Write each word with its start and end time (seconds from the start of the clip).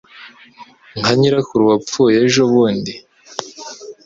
nka 0.99 1.11
nyirakuru 1.17 1.63
wapfuye 1.69 2.17
ejo 2.25 2.41
bundi 2.51 2.93